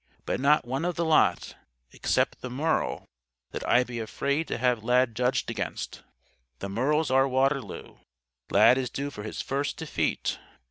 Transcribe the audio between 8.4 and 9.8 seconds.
Lad is due for his first